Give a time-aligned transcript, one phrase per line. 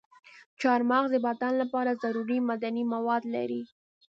[0.61, 3.63] چارمغز د بدن لپاره ضروري معدني مواد لري.